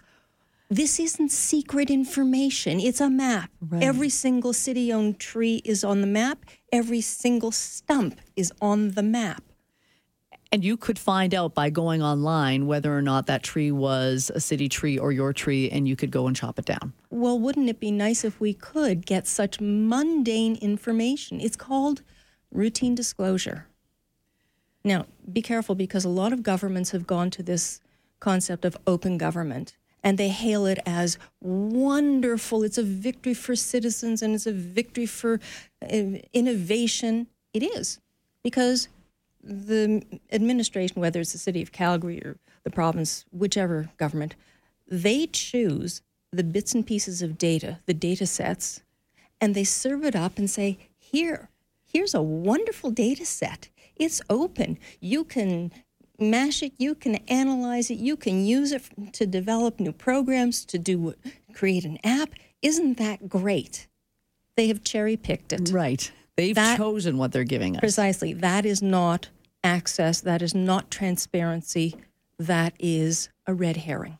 This 0.69 0.99
isn't 0.99 1.31
secret 1.31 1.89
information. 1.89 2.81
It's 2.81 2.99
a 2.99 3.09
map. 3.09 3.49
Every 3.79 4.09
single 4.09 4.51
city 4.51 4.91
owned 4.91 5.17
tree 5.17 5.61
is 5.63 5.83
on 5.83 6.01
the 6.01 6.07
map. 6.07 6.43
Every 6.73 6.99
single 6.99 7.53
stump 7.53 8.19
is 8.35 8.51
on 8.61 8.91
the 8.91 9.03
map. 9.03 9.43
And 10.51 10.65
you 10.65 10.75
could 10.75 10.99
find 10.99 11.33
out 11.33 11.53
by 11.53 11.69
going 11.69 12.01
online 12.01 12.67
whether 12.67 12.95
or 12.95 13.01
not 13.01 13.27
that 13.27 13.43
tree 13.43 13.71
was 13.71 14.29
a 14.33 14.39
city 14.41 14.67
tree 14.67 14.97
or 14.97 15.11
your 15.11 15.33
tree, 15.33 15.69
and 15.69 15.87
you 15.87 15.95
could 15.95 16.11
go 16.11 16.27
and 16.27 16.35
chop 16.35 16.59
it 16.59 16.65
down. 16.65 16.93
Well, 17.09 17.39
wouldn't 17.39 17.69
it 17.69 17.79
be 17.79 17.91
nice 17.91 18.23
if 18.23 18.39
we 18.39 18.53
could 18.53 19.05
get 19.05 19.27
such 19.27 19.59
mundane 19.59 20.55
information? 20.57 21.39
It's 21.41 21.57
called 21.57 22.01
routine 22.51 22.95
disclosure. 22.95 23.67
Now, 24.83 25.05
be 25.31 25.41
careful 25.41 25.75
because 25.75 26.05
a 26.05 26.09
lot 26.09 26.31
of 26.31 26.43
governments 26.43 26.91
have 26.91 27.07
gone 27.07 27.29
to 27.31 27.43
this 27.43 27.81
concept 28.19 28.63
of 28.63 28.77
open 28.87 29.17
government 29.17 29.75
and 30.07 30.17
they 30.17 30.29
hail 30.29 30.65
it 30.65 30.79
as 30.85 31.17
wonderful. 31.41 32.63
It's 32.63 32.77
a 32.77 32.83
victory 32.83 33.33
for 33.33 33.57
citizens 33.57 34.21
and 34.21 34.33
it's 34.33 34.45
a 34.45 34.53
victory 34.53 35.05
for 35.05 35.41
uh, 35.83 36.19
innovation. 36.31 37.27
It 37.53 37.61
is 37.61 37.99
because 38.41 38.87
the 39.43 40.01
administration, 40.31 41.01
whether 41.01 41.19
it's 41.19 41.33
the 41.33 41.37
city 41.37 41.61
of 41.61 41.73
Calgary 41.73 42.21
or 42.23 42.37
the 42.63 42.69
province, 42.69 43.25
whichever 43.33 43.89
government, 43.97 44.35
they 44.87 45.27
choose 45.27 46.01
the 46.31 46.43
bits 46.45 46.73
and 46.73 46.87
pieces 46.87 47.21
of 47.21 47.37
data, 47.37 47.79
the 47.85 47.93
data 47.93 48.25
sets, 48.25 48.83
and 49.41 49.55
they 49.55 49.65
serve 49.65 50.05
it 50.05 50.15
up 50.15 50.37
and 50.37 50.49
say, 50.49 50.77
here, 50.97 51.49
here's 51.83 52.13
a 52.13 52.21
wonderful 52.21 52.91
data 52.91 53.25
set. 53.25 53.67
It's 53.97 54.21
open. 54.29 54.79
You 55.01 55.25
can 55.25 55.73
mash 56.19 56.63
it, 56.63 56.73
you 56.77 56.95
can 56.95 57.15
analyze 57.27 57.89
it, 57.91 57.97
you 57.99 58.15
can 58.17 58.45
use 58.45 58.71
it 58.71 58.83
to 59.13 59.25
develop 59.25 59.79
new 59.79 59.91
programs, 59.91 60.65
to 60.65 60.77
do 60.77 61.13
create 61.53 61.85
an 61.85 61.97
app. 62.03 62.29
Isn't 62.61 62.97
that 62.97 63.29
great? 63.29 63.87
They 64.55 64.67
have 64.69 64.83
cherry 64.83 65.17
picked 65.17 65.53
it. 65.53 65.69
Right. 65.69 66.11
They've 66.35 66.55
That- 66.55 66.77
chosen 66.77 67.17
what 67.17 67.31
they're 67.31 67.43
giving 67.43 67.75
us. 67.75 67.79
Precisely. 67.79 68.33
That 68.33 68.65
is 68.65 68.81
not 68.81 69.29
access. 69.63 70.21
That 70.21 70.41
is 70.41 70.53
not 70.55 70.89
transparency. 70.91 71.95
That 72.39 72.73
is 72.79 73.29
a 73.45 73.53
red 73.53 73.77
herring. 73.77 74.17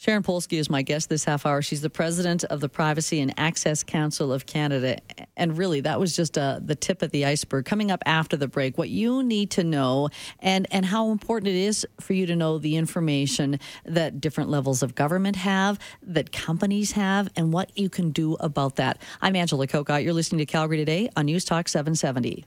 Sharon 0.00 0.22
Polsky 0.22 0.58
is 0.58 0.70
my 0.70 0.80
guest 0.80 1.10
this 1.10 1.24
half 1.24 1.44
hour. 1.44 1.60
She's 1.60 1.82
the 1.82 1.90
president 1.90 2.42
of 2.44 2.60
the 2.60 2.70
Privacy 2.70 3.20
and 3.20 3.38
Access 3.38 3.82
Council 3.82 4.32
of 4.32 4.46
Canada. 4.46 4.96
And 5.36 5.58
really, 5.58 5.82
that 5.82 6.00
was 6.00 6.16
just 6.16 6.38
uh, 6.38 6.58
the 6.62 6.74
tip 6.74 7.02
of 7.02 7.10
the 7.10 7.26
iceberg. 7.26 7.66
Coming 7.66 7.90
up 7.90 8.02
after 8.06 8.38
the 8.38 8.48
break, 8.48 8.78
what 8.78 8.88
you 8.88 9.22
need 9.22 9.50
to 9.50 9.62
know 9.62 10.08
and, 10.38 10.66
and 10.70 10.86
how 10.86 11.10
important 11.10 11.48
it 11.48 11.54
is 11.54 11.86
for 12.00 12.14
you 12.14 12.24
to 12.24 12.34
know 12.34 12.56
the 12.56 12.76
information 12.76 13.60
that 13.84 14.22
different 14.22 14.48
levels 14.48 14.82
of 14.82 14.94
government 14.94 15.36
have, 15.36 15.78
that 16.00 16.32
companies 16.32 16.92
have, 16.92 17.28
and 17.36 17.52
what 17.52 17.76
you 17.78 17.90
can 17.90 18.10
do 18.10 18.36
about 18.40 18.76
that. 18.76 19.02
I'm 19.20 19.36
Angela 19.36 19.66
Kokott. 19.66 20.02
You're 20.02 20.14
listening 20.14 20.38
to 20.38 20.46
Calgary 20.46 20.78
Today 20.78 21.10
on 21.14 21.26
News 21.26 21.44
Talk 21.44 21.68
770. 21.68 22.46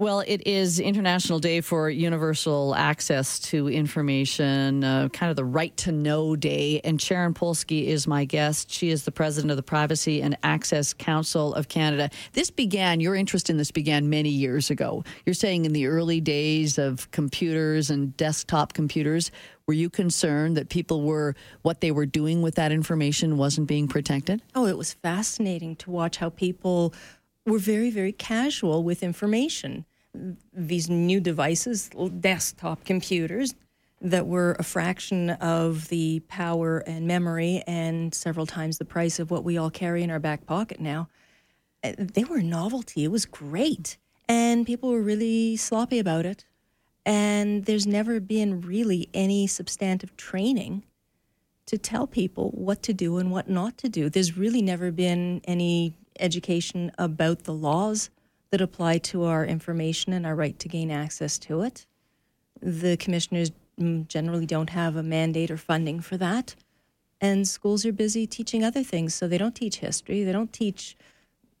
Well, 0.00 0.24
it 0.26 0.46
is 0.46 0.80
International 0.80 1.40
Day 1.40 1.60
for 1.60 1.90
Universal 1.90 2.74
Access 2.74 3.38
to 3.40 3.68
Information, 3.68 4.82
uh, 4.82 5.10
kind 5.10 5.28
of 5.28 5.36
the 5.36 5.44
right 5.44 5.76
to 5.76 5.92
know 5.92 6.36
day. 6.36 6.80
And 6.84 6.98
Sharon 6.98 7.34
Polsky 7.34 7.84
is 7.84 8.06
my 8.06 8.24
guest. 8.24 8.70
She 8.70 8.88
is 8.88 9.04
the 9.04 9.12
president 9.12 9.50
of 9.50 9.58
the 9.58 9.62
Privacy 9.62 10.22
and 10.22 10.38
Access 10.42 10.94
Council 10.94 11.52
of 11.52 11.68
Canada. 11.68 12.08
This 12.32 12.50
began, 12.50 13.00
your 13.00 13.14
interest 13.14 13.50
in 13.50 13.58
this 13.58 13.70
began 13.70 14.08
many 14.08 14.30
years 14.30 14.70
ago. 14.70 15.04
You're 15.26 15.34
saying 15.34 15.66
in 15.66 15.74
the 15.74 15.84
early 15.84 16.22
days 16.22 16.78
of 16.78 17.10
computers 17.10 17.90
and 17.90 18.16
desktop 18.16 18.72
computers, 18.72 19.30
were 19.66 19.74
you 19.74 19.90
concerned 19.90 20.56
that 20.56 20.70
people 20.70 21.02
were, 21.02 21.36
what 21.60 21.82
they 21.82 21.90
were 21.90 22.06
doing 22.06 22.40
with 22.40 22.54
that 22.54 22.72
information 22.72 23.36
wasn't 23.36 23.68
being 23.68 23.86
protected? 23.86 24.40
Oh, 24.54 24.64
it 24.64 24.78
was 24.78 24.94
fascinating 24.94 25.76
to 25.76 25.90
watch 25.90 26.16
how 26.16 26.30
people 26.30 26.94
were 27.44 27.58
very, 27.58 27.90
very 27.90 28.12
casual 28.12 28.82
with 28.82 29.02
information. 29.02 29.84
These 30.52 30.90
new 30.90 31.20
devices, 31.20 31.90
desktop 32.20 32.84
computers, 32.84 33.54
that 34.00 34.26
were 34.26 34.56
a 34.58 34.62
fraction 34.62 35.30
of 35.30 35.88
the 35.88 36.20
power 36.20 36.78
and 36.78 37.06
memory 37.06 37.62
and 37.66 38.14
several 38.14 38.46
times 38.46 38.78
the 38.78 38.84
price 38.84 39.18
of 39.18 39.30
what 39.30 39.44
we 39.44 39.58
all 39.58 39.70
carry 39.70 40.02
in 40.02 40.10
our 40.10 40.18
back 40.18 40.46
pocket 40.46 40.80
now. 40.80 41.08
uh, 41.84 41.92
They 41.98 42.24
were 42.24 42.38
a 42.38 42.42
novelty. 42.42 43.04
It 43.04 43.10
was 43.10 43.26
great. 43.26 43.98
And 44.26 44.66
people 44.66 44.90
were 44.90 45.02
really 45.02 45.56
sloppy 45.56 45.98
about 45.98 46.24
it. 46.24 46.46
And 47.04 47.64
there's 47.66 47.86
never 47.86 48.20
been 48.20 48.60
really 48.60 49.08
any 49.12 49.46
substantive 49.46 50.16
training 50.16 50.84
to 51.66 51.76
tell 51.78 52.06
people 52.06 52.50
what 52.50 52.82
to 52.84 52.92
do 52.92 53.18
and 53.18 53.30
what 53.30 53.48
not 53.48 53.76
to 53.78 53.88
do. 53.88 54.08
There's 54.08 54.36
really 54.36 54.62
never 54.62 54.90
been 54.90 55.40
any 55.44 55.94
education 56.18 56.90
about 56.98 57.44
the 57.44 57.54
laws 57.54 58.10
that 58.50 58.60
apply 58.60 58.98
to 58.98 59.24
our 59.24 59.44
information 59.44 60.12
and 60.12 60.26
our 60.26 60.34
right 60.34 60.58
to 60.58 60.68
gain 60.68 60.90
access 60.90 61.38
to 61.38 61.62
it. 61.62 61.86
The 62.60 62.96
commissioners 62.96 63.52
mm, 63.80 64.06
generally 64.08 64.46
don't 64.46 64.70
have 64.70 64.96
a 64.96 65.02
mandate 65.02 65.50
or 65.50 65.56
funding 65.56 66.00
for 66.00 66.16
that. 66.16 66.54
And 67.20 67.46
schools 67.46 67.84
are 67.84 67.92
busy 67.92 68.26
teaching 68.26 68.64
other 68.64 68.82
things, 68.82 69.14
so 69.14 69.28
they 69.28 69.38
don't 69.38 69.54
teach 69.54 69.76
history. 69.76 70.24
They 70.24 70.32
don't 70.32 70.52
teach 70.52 70.96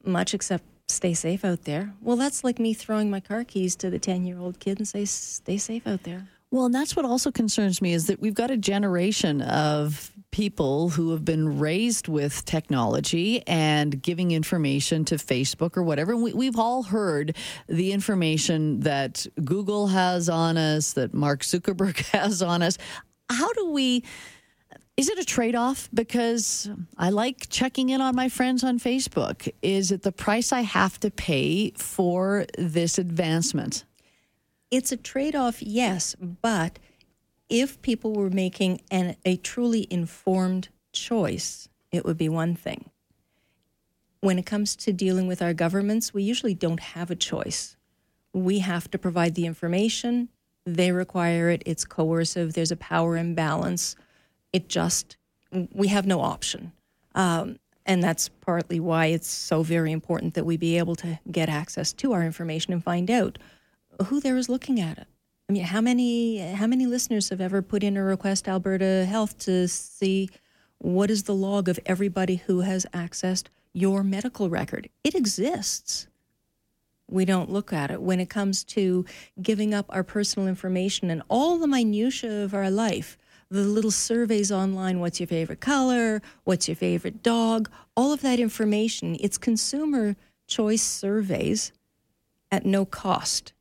much 0.04 0.34
except 0.34 0.64
stay 0.88 1.14
safe 1.14 1.44
out 1.44 1.64
there. 1.64 1.94
Well, 2.00 2.16
that's 2.16 2.42
like 2.42 2.58
me 2.58 2.74
throwing 2.74 3.10
my 3.10 3.20
car 3.20 3.44
keys 3.44 3.76
to 3.76 3.90
the 3.90 3.98
10 3.98 4.26
year 4.26 4.38
old 4.38 4.58
kid 4.58 4.78
and 4.78 4.88
say, 4.88 5.04
stay 5.04 5.58
safe 5.58 5.86
out 5.86 6.02
there. 6.02 6.28
Well, 6.52 6.64
and 6.64 6.74
that's 6.74 6.96
what 6.96 7.04
also 7.04 7.30
concerns 7.30 7.80
me 7.80 7.92
is 7.92 8.08
that 8.08 8.20
we've 8.20 8.34
got 8.34 8.50
a 8.50 8.56
generation 8.56 9.40
of 9.40 10.10
people 10.32 10.90
who 10.90 11.12
have 11.12 11.24
been 11.24 11.60
raised 11.60 12.08
with 12.08 12.44
technology 12.44 13.46
and 13.46 14.02
giving 14.02 14.32
information 14.32 15.04
to 15.04 15.16
Facebook 15.16 15.76
or 15.76 15.84
whatever. 15.84 16.16
We, 16.16 16.32
we've 16.32 16.58
all 16.58 16.82
heard 16.82 17.36
the 17.68 17.92
information 17.92 18.80
that 18.80 19.26
Google 19.44 19.88
has 19.88 20.28
on 20.28 20.56
us, 20.56 20.92
that 20.94 21.14
Mark 21.14 21.42
Zuckerberg 21.42 21.98
has 22.08 22.42
on 22.42 22.62
us. 22.62 22.78
How 23.28 23.52
do 23.52 23.70
we? 23.70 24.04
Is 24.96 25.08
it 25.08 25.18
a 25.18 25.24
trade 25.24 25.54
off? 25.54 25.88
Because 25.94 26.68
I 26.98 27.10
like 27.10 27.48
checking 27.48 27.90
in 27.90 28.00
on 28.00 28.14
my 28.14 28.28
friends 28.28 28.64
on 28.64 28.78
Facebook. 28.78 29.50
Is 29.62 29.92
it 29.92 30.02
the 30.02 30.12
price 30.12 30.52
I 30.52 30.60
have 30.60 30.98
to 31.00 31.10
pay 31.10 31.70
for 31.76 32.44
this 32.58 32.98
advancement? 32.98 33.84
It's 34.70 34.92
a 34.92 34.96
trade 34.96 35.34
off, 35.34 35.62
yes, 35.62 36.14
but 36.20 36.78
if 37.48 37.82
people 37.82 38.12
were 38.12 38.30
making 38.30 38.80
an, 38.90 39.16
a 39.24 39.36
truly 39.36 39.86
informed 39.90 40.68
choice, 40.92 41.68
it 41.90 42.04
would 42.04 42.16
be 42.16 42.28
one 42.28 42.54
thing. 42.54 42.90
When 44.20 44.38
it 44.38 44.46
comes 44.46 44.76
to 44.76 44.92
dealing 44.92 45.26
with 45.26 45.42
our 45.42 45.54
governments, 45.54 46.14
we 46.14 46.22
usually 46.22 46.54
don't 46.54 46.80
have 46.80 47.10
a 47.10 47.16
choice. 47.16 47.76
We 48.32 48.60
have 48.60 48.88
to 48.92 48.98
provide 48.98 49.34
the 49.34 49.46
information, 49.46 50.28
they 50.64 50.92
require 50.92 51.50
it, 51.50 51.62
it's 51.66 51.84
coercive, 51.84 52.52
there's 52.52 52.70
a 52.70 52.76
power 52.76 53.16
imbalance. 53.16 53.96
It 54.52 54.68
just, 54.68 55.16
we 55.72 55.88
have 55.88 56.06
no 56.06 56.20
option. 56.20 56.72
Um, 57.14 57.58
and 57.86 58.02
that's 58.02 58.28
partly 58.28 58.78
why 58.78 59.06
it's 59.06 59.28
so 59.28 59.62
very 59.62 59.90
important 59.90 60.34
that 60.34 60.44
we 60.44 60.56
be 60.56 60.78
able 60.78 60.94
to 60.96 61.18
get 61.30 61.48
access 61.48 61.92
to 61.94 62.12
our 62.12 62.22
information 62.22 62.72
and 62.72 62.84
find 62.84 63.10
out 63.10 63.38
who 64.04 64.20
there 64.20 64.36
is 64.36 64.48
looking 64.48 64.80
at 64.80 64.98
it. 64.98 65.06
I 65.48 65.52
mean, 65.52 65.64
how 65.64 65.80
many 65.80 66.38
how 66.38 66.68
many 66.68 66.86
listeners 66.86 67.28
have 67.30 67.40
ever 67.40 67.60
put 67.60 67.82
in 67.82 67.96
a 67.96 68.04
request 68.04 68.46
Alberta 68.48 69.04
Health 69.04 69.36
to 69.38 69.66
see 69.66 70.30
what 70.78 71.10
is 71.10 71.24
the 71.24 71.34
log 71.34 71.68
of 71.68 71.80
everybody 71.86 72.36
who 72.36 72.60
has 72.60 72.86
accessed 72.94 73.46
your 73.72 74.04
medical 74.04 74.48
record? 74.48 74.88
It 75.02 75.14
exists. 75.16 76.06
We 77.10 77.24
don't 77.24 77.50
look 77.50 77.72
at 77.72 77.90
it 77.90 78.00
when 78.00 78.20
it 78.20 78.30
comes 78.30 78.62
to 78.64 79.04
giving 79.42 79.74
up 79.74 79.86
our 79.88 80.04
personal 80.04 80.46
information 80.46 81.10
and 81.10 81.22
all 81.28 81.58
the 81.58 81.66
minutiae 81.66 82.44
of 82.44 82.54
our 82.54 82.70
life. 82.70 83.18
The 83.50 83.62
little 83.62 83.90
surveys 83.90 84.52
online 84.52 85.00
what's 85.00 85.18
your 85.18 85.26
favorite 85.26 85.60
color? 85.60 86.22
What's 86.44 86.68
your 86.68 86.76
favorite 86.76 87.24
dog? 87.24 87.68
All 87.96 88.12
of 88.12 88.20
that 88.20 88.38
information, 88.38 89.16
it's 89.18 89.36
consumer 89.36 90.14
choice 90.46 90.82
surveys 90.82 91.72
at 92.52 92.64
no 92.64 92.84
cost 92.84 93.52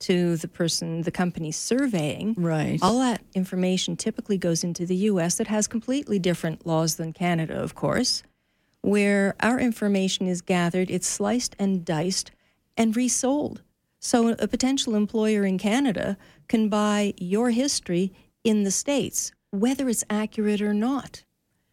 to 0.00 0.36
the 0.36 0.48
person, 0.48 1.02
the 1.02 1.10
company 1.10 1.50
surveying. 1.50 2.34
Right. 2.36 2.78
All 2.82 3.00
that 3.00 3.22
information 3.34 3.96
typically 3.96 4.38
goes 4.38 4.62
into 4.62 4.86
the 4.86 4.96
US 4.96 5.36
that 5.36 5.48
has 5.48 5.66
completely 5.66 6.18
different 6.18 6.66
laws 6.66 6.96
than 6.96 7.12
Canada, 7.12 7.54
of 7.60 7.74
course, 7.74 8.22
where 8.80 9.34
our 9.40 9.58
information 9.58 10.26
is 10.26 10.40
gathered, 10.40 10.90
it's 10.90 11.08
sliced 11.08 11.56
and 11.58 11.84
diced 11.84 12.30
and 12.76 12.96
resold. 12.96 13.62
So 14.00 14.28
a 14.28 14.46
potential 14.46 14.94
employer 14.94 15.44
in 15.44 15.58
Canada 15.58 16.16
can 16.46 16.68
buy 16.68 17.14
your 17.16 17.50
history 17.50 18.12
in 18.44 18.62
the 18.62 18.70
States, 18.70 19.32
whether 19.50 19.88
it's 19.88 20.04
accurate 20.08 20.62
or 20.62 20.72
not. 20.72 21.24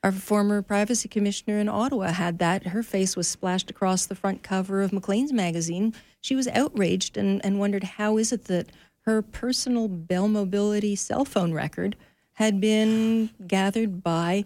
Our 0.05 0.11
former 0.11 0.61
privacy 0.61 1.09
commissioner 1.09 1.57
in 1.57 1.67
Ottawa 1.67 2.11
had 2.11 2.37
that. 2.37 2.67
Her 2.67 2.83
face 2.83 3.15
was 3.15 3.27
splashed 3.27 3.71
across 3.71 4.05
the 4.05 4.13
front 4.13 4.43
cover 4.43 4.83
of 4.83 4.93
Maclean's 4.93 5.33
magazine. 5.33 5.95
She 6.21 6.35
was 6.35 6.47
outraged 6.49 7.17
and, 7.17 7.43
and 7.43 7.59
wondered 7.59 7.83
how 7.83 8.19
is 8.19 8.31
it 8.31 8.43
that 8.43 8.71
her 9.05 9.23
personal 9.23 9.87
Bell 9.87 10.27
Mobility 10.27 10.95
cell 10.95 11.25
phone 11.25 11.53
record 11.53 11.95
had 12.33 12.61
been 12.61 13.31
gathered 13.47 14.03
by 14.03 14.45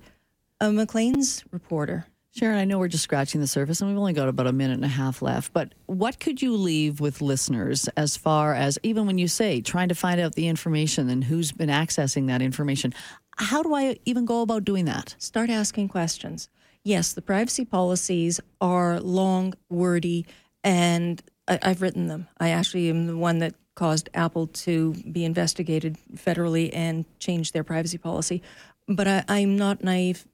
a 0.61 0.71
Maclean's 0.71 1.43
reporter. 1.51 2.05
Sharon, 2.31 2.57
I 2.57 2.63
know 2.63 2.79
we're 2.79 2.87
just 2.87 3.03
scratching 3.03 3.41
the 3.41 3.47
surface 3.47 3.81
and 3.81 3.89
we've 3.89 3.99
only 3.99 4.13
got 4.13 4.29
about 4.29 4.47
a 4.47 4.53
minute 4.53 4.75
and 4.75 4.85
a 4.85 4.87
half 4.87 5.21
left, 5.21 5.51
but 5.51 5.73
what 5.87 6.21
could 6.21 6.41
you 6.41 6.55
leave 6.55 7.01
with 7.01 7.21
listeners 7.21 7.89
as 7.97 8.15
far 8.15 8.53
as 8.53 8.79
even 8.81 9.05
when 9.07 9.17
you 9.17 9.27
say 9.27 9.59
trying 9.59 9.89
to 9.89 9.95
find 9.95 10.21
out 10.21 10.35
the 10.35 10.47
information 10.47 11.09
and 11.09 11.25
who's 11.25 11.51
been 11.51 11.69
accessing 11.69 12.27
that 12.27 12.41
information? 12.41 12.93
How 13.39 13.63
do 13.63 13.73
I 13.73 13.97
even 14.03 14.25
go 14.25 14.41
about 14.41 14.65
doing 14.65 14.83
that? 14.85 15.15
Start 15.17 15.49
asking 15.49 15.87
questions. 15.87 16.49
Yes, 16.83 17.13
the 17.13 17.21
privacy 17.21 17.63
policies 17.63 18.41
are 18.59 18.99
long, 18.99 19.53
wordy, 19.69 20.25
and 20.61 21.21
I, 21.47 21.57
have 21.61 21.81
written 21.81 22.07
them. 22.07 22.27
I 22.37 22.49
actually 22.49 22.89
am 22.89 23.07
the 23.07 23.15
one 23.15 23.39
that 23.39 23.55
caused 23.75 24.09
Apple 24.13 24.47
to 24.47 24.93
be 25.09 25.23
investigated 25.23 25.97
federally 26.13 26.69
and 26.73 27.05
change 27.19 27.53
their 27.53 27.63
privacy 27.63 27.97
policy. 27.97 28.41
But 28.89 29.07
I, 29.07 29.23
I'm 29.29 29.57
not 29.57 29.85
naive 29.85 30.27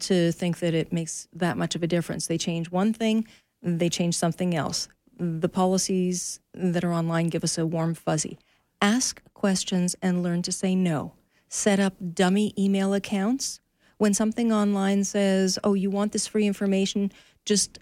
to 0.00 0.30
think 0.30 0.60
that 0.60 0.72
it 0.72 0.92
makes 0.92 1.26
that 1.32 1.56
much 1.56 1.74
of 1.74 1.82
a 1.82 1.88
difference. 1.88 2.28
They 2.28 2.38
change 2.38 2.70
one 2.70 2.92
thing, 2.92 3.26
they 3.60 3.88
change 3.88 4.16
something 4.16 4.54
else. 4.54 4.88
The 5.18 5.48
policies 5.48 6.38
that 6.54 6.84
are 6.84 6.92
online 6.92 7.26
give 7.26 7.42
us 7.42 7.58
a 7.58 7.66
warm 7.66 7.94
fuzzy. 7.94 8.38
Ask 8.80 9.20
questions 9.34 9.96
and 10.00 10.22
learn 10.22 10.42
to 10.42 10.52
say 10.52 10.76
no 10.76 11.14
set 11.56 11.80
up 11.80 11.94
dummy 12.14 12.52
email 12.58 12.92
accounts. 12.92 13.60
When 13.98 14.12
something 14.12 14.52
online 14.52 15.04
says, 15.04 15.58
oh, 15.64 15.72
you 15.72 15.90
want 15.90 16.12
this 16.12 16.26
free 16.26 16.46
information, 16.46 17.10
just 17.46 17.78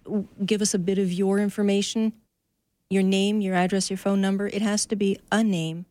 give 0.46 0.62
us 0.62 0.74
a 0.74 0.78
bit 0.78 0.98
of 0.98 1.12
your 1.12 1.40
information, 1.40 2.12
your 2.88 3.02
name, 3.02 3.40
your 3.40 3.56
address, 3.56 3.90
your 3.90 3.96
phone 3.96 4.20
number. 4.20 4.46
It 4.46 4.62
has 4.62 4.86
to 4.86 4.96
be 4.96 5.18
a 5.32 5.42
name, 5.42 5.86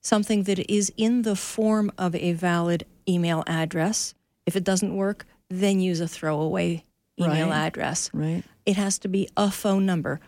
something 0.00 0.42
that 0.44 0.58
is 0.70 0.92
in 0.96 1.22
the 1.22 1.36
form 1.36 1.92
of 1.96 2.16
a 2.16 2.32
valid 2.32 2.86
email 3.08 3.44
address. 3.46 4.14
If 4.44 4.56
it 4.56 4.64
doesn't 4.64 4.96
work, 4.96 5.24
then 5.48 5.78
use 5.78 6.00
a 6.00 6.08
throwaway 6.08 6.84
email 7.20 7.50
right. 7.50 7.66
address. 7.66 8.10
Right. 8.12 8.42
It 8.66 8.76
has 8.76 8.98
to 8.98 9.08
be 9.08 9.28
a 9.36 9.50
phone 9.52 9.86
number. 9.86 10.18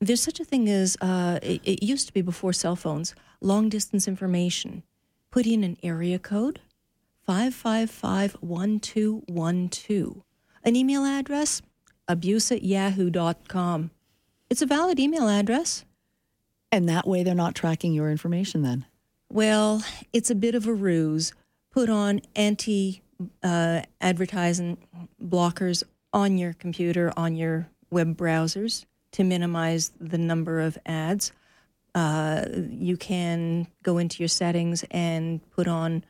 There's 0.00 0.22
such 0.22 0.40
a 0.40 0.44
thing 0.44 0.68
as, 0.68 0.96
uh, 1.00 1.38
it, 1.40 1.60
it 1.62 1.84
used 1.84 2.08
to 2.08 2.12
be 2.12 2.22
before 2.22 2.52
cell 2.52 2.74
phones, 2.74 3.14
long 3.40 3.68
distance 3.68 4.08
information 4.08 4.82
put 5.30 5.46
in 5.46 5.64
an 5.64 5.78
area 5.82 6.18
code 6.18 6.60
5551212. 7.28 10.22
An 10.64 10.76
email 10.76 11.04
address 11.04 11.60
abuse 12.08 12.50
at 12.52 12.62
yahoo.com. 12.62 13.90
It's 14.48 14.62
a 14.62 14.66
valid 14.66 14.98
email 14.98 15.28
address. 15.28 15.84
And 16.72 16.88
that 16.88 17.06
way 17.06 17.22
they're 17.22 17.34
not 17.34 17.54
tracking 17.54 17.92
your 17.92 18.10
information 18.10 18.62
then? 18.62 18.86
Well, 19.32 19.84
it's 20.12 20.30
a 20.30 20.34
bit 20.34 20.54
of 20.54 20.66
a 20.66 20.74
ruse. 20.74 21.32
Put 21.72 21.88
on 21.88 22.20
anti 22.34 23.02
uh, 23.42 23.82
advertising 24.00 24.78
blockers 25.22 25.82
on 26.12 26.38
your 26.38 26.52
computer, 26.54 27.12
on 27.16 27.36
your 27.36 27.68
web 27.90 28.16
browsers 28.16 28.86
to 29.12 29.24
minimize 29.24 29.92
the 30.00 30.18
number 30.18 30.60
of 30.60 30.78
ads. 30.86 31.32
Uh, 31.94 32.44
you 32.70 32.96
can 32.96 33.66
go 33.82 33.98
into 33.98 34.22
your 34.22 34.28
settings 34.28 34.84
and 34.90 35.40
put 35.50 35.66
on 35.66 36.04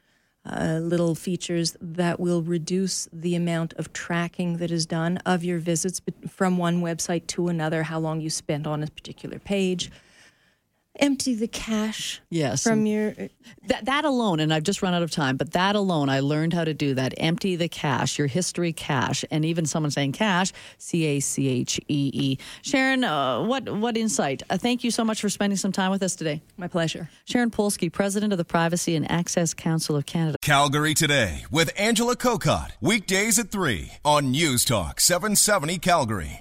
uh, 0.45 0.79
little 0.83 1.15
features 1.15 1.77
that 1.81 2.19
will 2.19 2.43
reduce 2.43 3.09
the 3.13 3.35
amount 3.35 3.75
of 3.75 3.93
tracking 3.93 4.57
that 4.57 4.71
is 4.71 4.87
done 4.87 5.19
of 5.19 5.45
your 5.45 5.59
visits 5.59 6.01
from 6.29 6.57
one 6.57 6.81
website 6.81 7.27
to 7.27 7.49
another, 7.49 7.83
how 7.83 7.99
long 7.99 8.21
you 8.21 8.31
spent 8.31 8.67
on 8.67 8.83
a 8.83 8.87
particular 8.87 9.39
page 9.39 9.91
empty 11.01 11.35
the 11.35 11.49
cache 11.49 12.21
yes 12.31 12.63
from 12.63 12.87
your 12.87 13.15
that, 13.67 13.85
that 13.85 14.05
alone 14.05 14.41
and 14.41 14.53
i've 14.53 14.63
just 14.63 14.83
run 14.83 14.95
out 14.95 15.03
of 15.03 15.11
time 15.11 15.37
but 15.37 15.53
that 15.53 15.75
alone 15.75 16.09
i 16.09 16.21
learned 16.21 16.53
how 16.53 16.65
to 16.65 16.75
do 16.75 16.95
that. 16.95 17.15
Empty 17.19 17.57
the 17.57 17.69
cache 17.69 18.19
your 18.19 18.27
history 18.27 18.73
cache 18.73 19.25
and 19.31 19.45
even 19.45 19.67
someone 19.67 19.91
saying 19.91 20.13
cache 20.13 20.53
c-a-c-h-e-e 20.79 22.39
sharon 22.63 23.05
uh, 23.05 23.43
what 23.43 23.69
what 23.69 23.97
insight? 23.97 24.43
Uh, 24.51 24.57
thank 24.57 24.85
you 24.85 24.91
so 24.91 25.05
much 25.05 25.21
for 25.21 25.29
spending 25.29 25.57
some 25.57 25.73
time 25.73 25.91
with 25.91 26.03
us 26.03 26.15
today. 26.15 26.41
My 26.57 26.69
pleasure. 26.69 27.09
Sharon 27.25 27.51
polsky 27.51 27.93
president 27.93 28.33
of 28.33 28.39
the 28.39 28.45
privacy 28.45 28.97
and 28.97 29.11
access 29.11 29.55
council 29.55 29.97
of 29.97 30.07
canada. 30.07 30.39
Calgary 30.43 30.95
today 30.95 31.45
with 31.51 31.71
angela 31.77 32.17
kokott 32.17 32.73
weekdays 32.81 33.39
at 33.39 33.51
3 33.51 33.91
on 34.05 34.31
news 34.31 34.65
talk 34.65 35.01
770 35.01 35.79
calgary 35.79 36.29